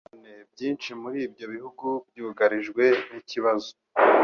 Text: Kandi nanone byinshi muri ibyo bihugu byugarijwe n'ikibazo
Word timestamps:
Kandi 0.05 0.11
nanone 0.11 0.31
byinshi 0.53 0.89
muri 1.01 1.17
ibyo 1.27 1.45
bihugu 1.53 1.87
byugarijwe 2.09 2.83
n'ikibazo 3.11 3.69